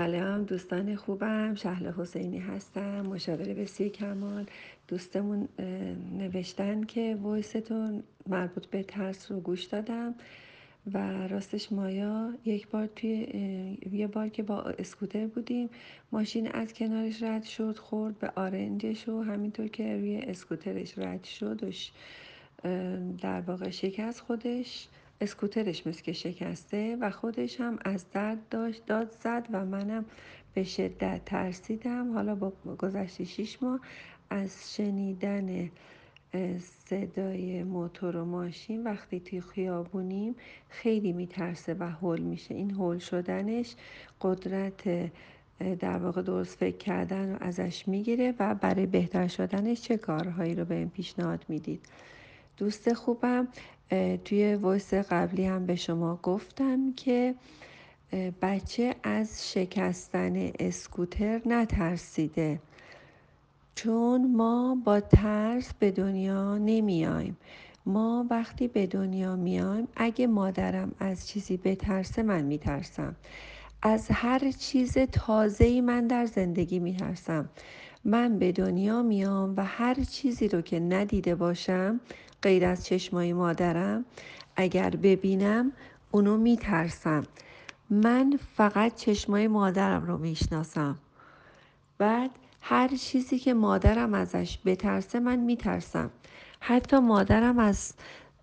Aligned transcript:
سلام 0.00 0.44
دوستان 0.44 0.96
خوبم. 0.96 1.54
شهل 1.54 1.92
حسینی 1.92 2.38
هستم 2.38 3.00
مشاوره 3.00 3.64
سی 3.64 3.90
کمال. 3.90 4.46
دوستمون 4.88 5.48
نوشتن 6.18 6.82
که 6.82 7.18
وایستون 7.22 8.02
مربوط 8.28 8.66
به 8.66 8.82
ترس 8.82 9.30
رو 9.30 9.40
گوش 9.40 9.64
دادم 9.64 10.14
و 10.92 11.28
راستش 11.28 11.72
مایا 11.72 12.34
یک 12.44 12.68
بار 12.68 12.86
توی 12.86 13.10
یه 13.92 14.06
بار 14.06 14.28
که 14.28 14.42
با 14.42 14.62
اسکوتر 14.62 15.26
بودیم 15.26 15.70
ماشین 16.12 16.50
از 16.52 16.74
کنارش 16.74 17.22
رد 17.22 17.42
شد 17.44 17.78
خورد 17.78 18.18
به 18.18 18.32
آرنجش 18.36 19.08
و 19.08 19.22
همینطور 19.22 19.68
که 19.68 19.96
روی 19.96 20.16
اسکوترش 20.16 20.98
رد 20.98 21.24
شد 21.24 21.72
در 23.20 23.40
واقع 23.40 23.70
شکست 23.70 24.20
خودش. 24.20 24.88
اسکوترش 25.20 25.86
مثل 25.86 26.02
که 26.02 26.12
شکسته 26.12 26.96
و 27.00 27.10
خودش 27.10 27.60
هم 27.60 27.78
از 27.84 28.10
درد 28.10 28.48
داشت 28.48 28.86
داد 28.86 29.10
زد 29.10 29.46
و 29.52 29.64
منم 29.64 30.04
به 30.54 30.64
شدت 30.64 31.24
ترسیدم. 31.24 32.12
حالا 32.12 32.34
با 32.34 32.52
گذشت 32.78 33.24
شیش 33.24 33.62
ماه 33.62 33.80
از 34.30 34.76
شنیدن 34.76 35.70
صدای 36.60 37.62
موتور 37.62 38.16
و 38.16 38.24
ماشین 38.24 38.84
وقتی 38.84 39.20
توی 39.20 39.40
خیابونیم 39.40 40.34
خیلی 40.68 41.12
میترسه 41.12 41.76
و 41.78 41.82
هول 41.84 42.20
میشه. 42.20 42.54
این 42.54 42.70
هول 42.70 42.98
شدنش 42.98 43.74
قدرت 44.20 45.10
در 45.78 45.98
واقع 45.98 46.22
درست 46.22 46.58
فکر 46.58 46.76
کردن 46.76 47.32
رو 47.32 47.36
ازش 47.40 47.88
می‌گیره 47.88 48.34
و 48.38 48.54
برای 48.54 48.86
بهتر 48.86 49.28
شدنش 49.28 49.80
چه 49.80 49.96
کارهایی 49.96 50.54
رو 50.54 50.64
به 50.64 50.74
این 50.74 50.90
پیشنهاد 50.90 51.44
می‌دید؟ 51.48 51.80
دوست 52.60 52.92
خوبم 52.92 53.48
توی 54.24 54.54
وایس 54.54 54.94
قبلی 54.94 55.46
هم 55.46 55.66
به 55.66 55.74
شما 55.74 56.18
گفتم 56.22 56.92
که 56.92 57.34
بچه 58.42 58.94
از 59.02 59.52
شکستن 59.52 60.50
اسکوتر 60.58 61.40
نترسیده. 61.46 62.60
چون 63.74 64.36
ما 64.36 64.78
با 64.84 65.00
ترس 65.00 65.74
به 65.78 65.90
دنیا 65.90 66.58
نمیایم. 66.58 67.36
ما 67.86 68.26
وقتی 68.30 68.68
به 68.68 68.86
دنیا 68.86 69.36
میایم 69.36 69.88
اگه 69.96 70.26
مادرم 70.26 70.92
از 70.98 71.28
چیزی 71.28 71.56
بترسه 71.56 72.22
من 72.22 72.42
میترسم. 72.42 73.16
از 73.82 74.06
هر 74.10 74.50
چیز 74.50 74.98
تازه‌ای 74.98 75.80
من 75.80 76.06
در 76.06 76.26
زندگی 76.26 76.78
میترسم. 76.78 77.48
من 78.04 78.38
به 78.38 78.52
دنیا 78.52 79.02
میام 79.02 79.54
و 79.56 79.64
هر 79.64 79.94
چیزی 79.94 80.48
رو 80.48 80.60
که 80.60 80.80
ندیده 80.80 81.34
باشم 81.34 82.00
غیر 82.42 82.64
از 82.64 82.86
چشمای 82.86 83.32
مادرم 83.32 84.04
اگر 84.56 84.90
ببینم 84.90 85.72
اونو 86.10 86.36
میترسم. 86.36 87.24
من 87.90 88.38
فقط 88.56 88.94
چشمای 88.94 89.48
مادرم 89.48 90.06
رو 90.06 90.18
می‌شناسم. 90.18 90.98
بعد 91.98 92.30
هر 92.60 92.88
چیزی 92.88 93.38
که 93.38 93.54
مادرم 93.54 94.14
ازش 94.14 94.58
بترسه 94.64 95.20
من 95.20 95.36
میترسم. 95.36 96.10
حتی 96.60 96.98
مادرم 96.98 97.58
از 97.58 97.94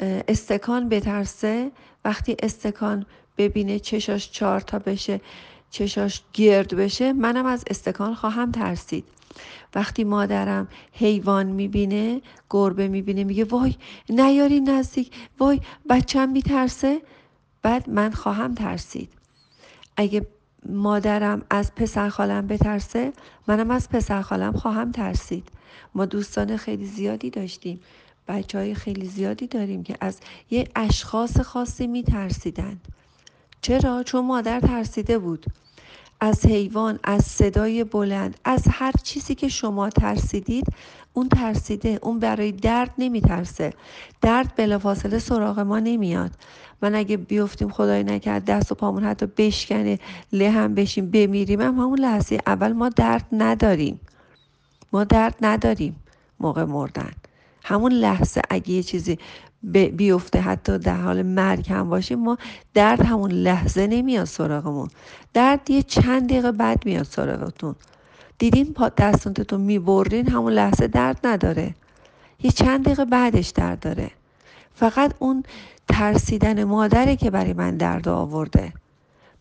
استکان 0.00 0.88
بترسه 0.88 1.70
وقتی 2.04 2.36
استکان 2.42 3.06
ببینه 3.38 3.78
چشاش 3.78 4.30
چهار 4.30 4.60
تا 4.60 4.78
بشه 4.78 5.20
چشاش 5.70 6.22
گرد 6.32 6.74
بشه 6.74 7.12
منم 7.12 7.46
از 7.46 7.64
استکان 7.66 8.14
خواهم 8.14 8.52
ترسید. 8.52 9.04
وقتی 9.74 10.04
مادرم 10.04 10.68
حیوان 10.92 11.46
می‌بینه 11.46 12.20
گربه 12.50 12.88
می‌بینه 12.88 13.24
میگه 13.24 13.44
وای 13.44 13.74
نیاری 14.08 14.60
نزدیک 14.60 15.10
وای 15.38 15.60
بچم 15.90 16.28
میترسه. 16.28 17.02
بعد 17.62 17.90
من 17.90 18.10
خواهم 18.10 18.54
ترسید. 18.54 19.08
اگه 19.96 20.26
مادرم 20.68 21.42
از 21.50 21.74
پسر 21.74 22.08
خالم 22.08 22.46
بترسه 22.46 23.12
منم 23.48 23.70
از 23.70 23.88
پسر 23.88 24.22
خالم 24.22 24.52
خواهم 24.52 24.92
ترسید. 24.92 25.48
ما 25.94 26.06
دوستان 26.06 26.56
خیلی 26.56 26.86
زیادی 26.86 27.30
داشتیم. 27.30 27.80
بچه 28.28 28.58
های 28.58 28.74
خیلی 28.74 29.06
زیادی 29.06 29.46
داریم 29.46 29.82
که 29.82 29.96
از 30.00 30.20
یه 30.50 30.68
اشخاص 30.76 31.40
خاصی 31.40 31.86
میترسیدند. 31.86 32.88
چرا؟ 33.62 34.02
چون 34.02 34.26
مادر 34.26 34.60
ترسیده 34.60 35.18
بود. 35.18 35.46
از 36.24 36.46
حیوان 36.46 36.98
از 37.04 37.24
صدای 37.24 37.84
بلند 37.84 38.36
از 38.44 38.64
هر 38.70 38.92
چیزی 39.02 39.34
که 39.34 39.48
شما 39.48 39.90
ترسیدید 39.90 40.66
اون 41.12 41.28
ترسیده 41.28 41.98
اون 42.02 42.18
برای 42.18 42.52
درد 42.52 42.90
نمیترسه. 42.98 43.72
درد 44.20 44.56
بلافاصله 44.56 45.18
سراغ 45.18 45.58
ما 45.58 45.78
نمیاد. 45.78 46.30
من 46.82 46.94
اگه 46.94 47.16
بیفتیم 47.16 47.70
خدای 47.70 48.04
نکرد 48.04 48.44
دست 48.44 48.72
و 48.72 48.74
پامون 48.74 49.04
حتی 49.04 49.26
بشکنه 49.26 49.98
له 50.32 50.50
هم 50.50 50.74
بشیم 50.74 51.10
بمیریم 51.10 51.60
هم 51.60 51.74
همون 51.74 51.98
لحظه 51.98 52.38
اول 52.46 52.72
ما 52.72 52.88
درد 52.88 53.26
نداریم. 53.32 54.00
ما 54.92 55.04
درد 55.04 55.36
نداریم 55.40 55.96
موقع 56.40 56.64
مردن. 56.64 57.12
همون 57.64 57.92
لحظه 57.92 58.42
اگه 58.50 58.70
یه 58.70 58.82
چیزی 58.82 59.18
بیفته 59.96 60.40
حتی 60.40 60.78
در 60.78 61.00
حال 61.00 61.22
مرگ 61.22 61.72
هم 61.72 61.88
باشیم 61.88 62.18
ما 62.18 62.38
درد 62.74 63.02
همون 63.02 63.30
لحظه 63.30 63.86
نمیاد 63.86 64.24
سراغمون. 64.24 64.88
درد 65.34 65.70
یه 65.70 65.82
چند 65.82 66.28
دقیقه 66.28 66.52
بعد 66.52 66.86
میاد 66.86 67.04
سراغتون. 67.06 67.74
دیدین 68.38 68.72
پا 68.72 68.88
دستونتون 68.88 69.60
می‌برین 69.60 70.28
همون 70.28 70.52
لحظه 70.52 70.86
درد 70.86 71.20
نداره. 71.24 71.74
یه 72.42 72.50
چند 72.50 72.84
دقیقه 72.84 73.04
بعدش 73.04 73.48
درد 73.48 73.80
داره. 73.80 74.10
فقط 74.74 75.14
اون 75.18 75.42
ترسیدن 75.88 76.64
مادره 76.64 77.16
که 77.16 77.30
برای 77.30 77.52
من 77.52 77.76
درد 77.76 78.08
آورده. 78.08 78.72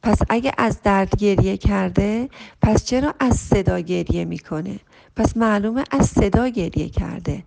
پس 0.04 0.18
اگه 0.30 0.52
از 0.58 0.82
درد 0.84 1.16
گریه 1.16 1.58
کرده 1.58 2.30
پس 2.62 2.86
چرا 2.86 3.14
از 3.20 3.36
صدا 3.36 3.80
گریه 3.80 4.26
می‌کنه؟ 4.26 4.80
پس 5.16 5.38
معلومه 5.38 5.84
از 5.92 6.06
صدا 6.06 6.48
گریه 6.48 6.90
کرده. 6.90 7.44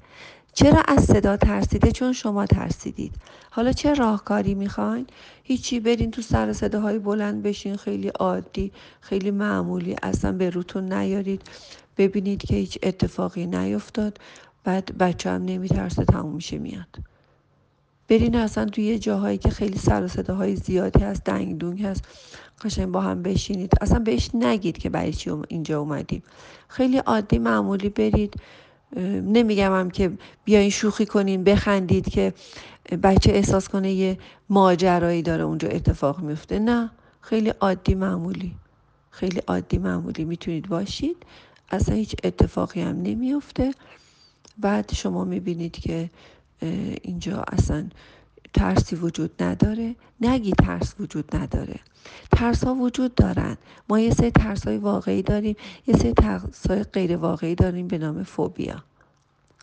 چرا 0.59 0.83
از 0.89 1.05
صدا 1.05 1.37
ترسیده 1.37 1.93
چون 1.93 2.12
شما 2.12 2.47
ترسیدید؟ 2.47 3.15
حالا 3.50 3.72
چه 3.72 3.94
راهکاری 3.94 4.55
می‌خواین؟ 4.55 5.06
هیچی 5.43 5.81
برین 5.81 6.11
تو 6.11 6.22
سر 6.22 6.53
صداهای 6.53 6.99
بلند 6.99 7.43
بشین 7.43 7.77
خیلی 7.77 8.09
عادی 8.09 8.72
خیلی 9.00 9.31
معمولی 9.31 9.97
اصلا 10.03 10.33
به 10.33 10.50
روتون 10.50 10.93
نیارید. 10.93 11.43
ببینید 11.99 12.43
که 12.43 12.55
هیچ 12.55 12.78
اتفاقی 12.83 13.47
نیفتاد. 13.47 14.19
بعد 14.65 14.99
بچه 14.99 15.31
هم 15.31 15.45
نمیترسه 15.45 16.05
تموم 16.05 16.34
میشه 16.34 16.59
میاد. 16.59 16.99
برین 18.09 18.37
اصلا 18.37 18.65
توی 18.65 18.99
جاهایی 18.99 19.39
که 19.39 19.50
خیلی 19.50 19.78
سر 19.78 20.03
و 20.03 20.09
صداهای 20.09 20.56
زیادی 20.56 21.05
هست 21.05 21.25
دنگ 21.25 21.59
دونگ 21.59 21.83
هست 21.83 22.05
قشنگ 22.65 22.89
با 22.89 23.00
هم 23.00 23.22
بشینید. 23.22 23.72
اصلا 23.81 23.99
بهش 23.99 24.31
نگید 24.34 24.78
که 24.78 24.91
برای 24.91 25.12
چی 25.12 25.31
اینجا 25.49 25.81
اومدیم. 25.81 26.22
خیلی 26.69 26.99
عادی 26.99 27.39
معمولی 27.39 27.89
برید. 27.89 28.34
نمیگم 29.22 29.72
هم 29.72 29.91
که 29.91 30.12
بیاین 30.44 30.70
شوخی 30.70 31.06
کنین 31.06 31.44
بخندید 31.44 32.08
که 32.08 32.32
بچه 33.02 33.32
احساس 33.32 33.69
کنه 33.69 33.92
یه 33.92 34.19
ماجرایی 34.50 35.22
داره 35.22 35.44
اونجا 35.44 35.69
اتفاق 35.69 36.20
میفته. 36.20 36.58
نه 36.58 36.91
خیلی 37.20 37.48
عادی 37.48 37.94
معمولی. 37.94 38.56
خیلی 39.10 39.42
عادی 39.47 39.78
معمولی. 39.78 40.24
می‌تونید 40.24 40.69
باشید. 40.69 41.16
اصلا 41.70 41.94
هیچ 41.94 42.14
اتفاقی 42.24 42.80
هم 42.80 43.02
نمیفته. 43.02 43.74
بعد 44.58 44.94
شما 44.94 45.24
می‌بینید 45.24 45.72
که 45.72 46.10
اینجا 47.03 47.44
اصلا 47.53 47.88
ترسی 48.56 48.97
وجود 48.97 49.43
نداره 49.43 49.94
نگی 50.21 50.53
ترس 50.53 50.94
وجود 51.00 51.37
نداره. 51.37 51.81
ترس 52.33 52.65
ها 52.65 52.75
وجود 52.75 53.15
دارن. 53.15 53.56
ما 53.89 54.00
یه 54.00 54.11
سری 54.11 54.31
ترس 54.31 54.67
های 54.67 54.77
واقعی 54.77 55.22
داریم 55.22 55.56
یه 55.87 55.97
سری 55.97 56.12
ترس 56.12 56.66
های 56.66 56.83
غیر 56.83 57.16
واقعی 57.16 57.55
داریم 57.55 57.89
به 57.89 57.99
نام 57.99 58.22
فوبیا. 58.22 58.83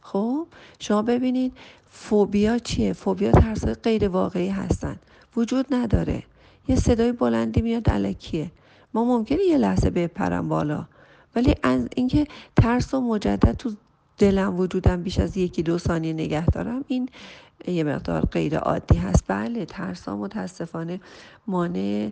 خب؟ 0.01 0.47
شما 0.79 1.01
ببینید 1.01 1.53
فوبیا 1.89 2.59
چیه؟ 2.59 2.93
فوبیا 2.93 3.31
ترس 3.31 3.63
های 3.63 3.73
غیر 3.73 4.07
واقعی 4.07 4.49
هستن. 4.49 4.99
وجود 5.35 5.65
نداره. 5.71 6.23
یه 6.67 6.75
صدای 6.75 7.11
بلندی 7.11 7.61
میاد 7.61 7.89
علکیه 7.89 8.51
ما 8.93 9.03
ممکنه 9.03 9.43
یه 9.43 9.57
لحظه 9.57 9.89
بپرم 9.89 10.49
بالا 10.49 10.85
ولی 11.35 11.55
از 11.63 11.87
اینکه 11.95 12.27
ترس 12.55 12.93
و 12.93 13.01
مجدد 13.01 13.51
تو 13.57 13.71
دلم 14.17 14.59
وجودم 14.59 15.03
بیش 15.03 15.19
از 15.19 15.37
یکی 15.37 15.63
دو 15.63 15.77
ثانیه 15.77 16.13
نگه 16.13 16.45
دارم. 16.45 16.85
این 16.87 17.09
یه 17.67 17.83
مقدار 17.83 18.21
غیر 18.21 18.57
عادی 18.57 18.97
هست. 18.97 19.23
بله 19.27 19.65
ترس 19.65 20.07
ها 20.07 20.17
متاسفانه 20.17 20.99
مانع 21.47 22.11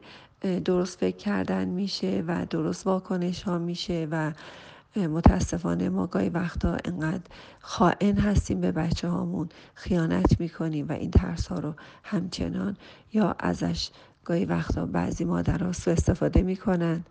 درست 0.65 0.99
فکر 0.99 1.17
کردن 1.17 1.67
میشه 1.67 2.23
و 2.27 2.45
درست 2.49 2.87
واکنش 2.87 3.43
ها 3.43 3.57
میشه 3.57 4.07
و 4.11 4.31
متاسفانه 4.95 5.89
ما 5.89 6.07
گاهی 6.07 6.29
وقتا 6.29 6.77
انقدر 6.85 7.23
خائن 7.59 8.17
هستیم 8.17 8.61
به 8.61 8.71
بچه 8.71 9.07
هامون 9.07 9.49
خیانت 9.73 10.39
می‌کنیم 10.39 10.85
و 10.89 10.91
این 10.91 11.11
ترس 11.11 11.47
ها 11.47 11.59
رو 11.59 11.73
همچنان 12.03 12.77
یا 13.13 13.35
ازش 13.39 13.89
گاهی 14.25 14.45
وقتا 14.45 14.85
بعضی 14.85 15.25
مادرها 15.25 15.71
سو 15.71 15.91
استفاده 15.91 16.41
می‌کنن. 16.41 17.03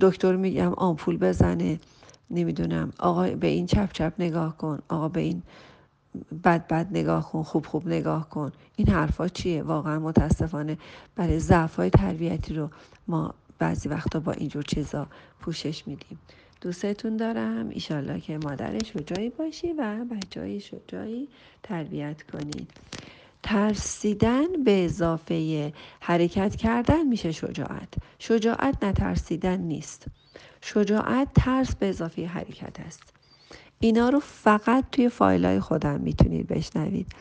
دکتر 0.00 0.36
میگم 0.36 0.72
آمپول 0.72 1.16
بزنه. 1.16 1.80
نمی‌دونم. 2.32 2.92
آقا 2.98 3.28
به 3.28 3.46
این 3.46 3.66
چپ 3.66 3.92
چپ 3.92 4.12
نگاه 4.18 4.56
کن. 4.56 4.78
آقا 4.88 5.08
به 5.08 5.20
این 5.20 5.42
بد 6.44 6.66
بد 6.66 6.86
نگاه 6.90 7.32
کن. 7.32 7.42
خوب 7.42 7.66
خوب 7.66 7.88
نگاه 7.88 8.28
کن. 8.28 8.52
این 8.76 8.88
حرفا 8.88 9.28
چیه؟ 9.28 9.62
واقعا 9.62 9.98
متاسفانه 9.98 10.78
برای 11.16 11.38
ضعف 11.38 11.76
های 11.76 11.90
تربیتی 11.90 12.54
رو 12.54 12.70
ما 13.08 13.34
بعضی 13.58 13.88
وقتا 13.88 14.20
با 14.20 14.32
اینجور 14.32 14.62
چیزا 14.62 15.06
پوشش 15.40 15.88
میدیم. 15.88 16.18
دوستتون 16.60 17.16
دارم. 17.16 17.68
ایشالله 17.68 18.20
که 18.20 18.38
مادر 18.38 18.78
شجاعی 18.84 19.30
باشی 19.30 19.72
و 19.72 20.04
بچه 20.04 20.58
شجاعی 20.58 21.28
تربیت 21.62 22.22
کنید. 22.22 22.70
ترسیدن 23.42 24.64
به 24.64 24.84
اضافه 24.84 25.72
حرکت 26.00 26.56
کردن 26.56 27.02
میشه 27.06 27.32
شجاعت. 27.32 27.94
شجاعت 28.18 28.84
نترسیدن 28.84 29.60
نیست. 29.60 30.06
شجاعت 30.62 31.28
ترس 31.34 31.74
به 31.74 31.88
اضافه 31.88 32.26
حرکت 32.26 32.80
است. 32.80 33.02
اینا 33.80 34.08
رو 34.08 34.20
فقط 34.20 34.84
توی 34.92 35.08
فایل 35.08 35.44
های 35.44 35.60
خودم 35.60 36.00
می‌تونید 36.00 36.46
بشنوید. 36.46 37.12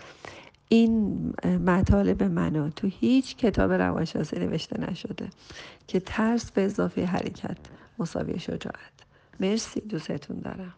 این 0.70 1.34
مطالب 1.46 2.24
منو 2.24 2.70
تو 2.70 2.88
هیچ 2.88 3.36
کتاب 3.36 3.72
روانشناسی 3.72 4.40
نوشته 4.40 4.82
نشده 4.82 5.30
که 5.88 6.00
ترس 6.00 6.52
به 6.52 6.62
اضافه 6.62 7.06
حرکت 7.06 7.58
مساوی 8.00 8.40
شجاعت. 8.40 8.92
مرسی 9.40 9.82
دوستتون 9.82 10.40
دارم. 10.40 10.74